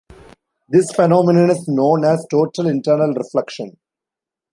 [0.67, 3.77] This phenomenon is known as total internal reflection.